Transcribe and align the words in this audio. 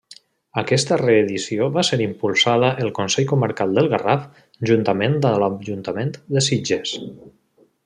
Aquesta 0.59 0.95
reedició 1.01 1.67
va 1.75 1.83
ser 1.89 1.99
impulsada 2.05 2.71
el 2.85 2.89
Consell 3.01 3.29
Comarcal 3.33 3.77
del 3.81 3.91
Garraf, 3.93 4.25
juntament 4.73 5.19
amb 5.33 5.39
l'Ajuntament 5.45 6.17
de 6.37 6.47
Sitges. 6.51 6.99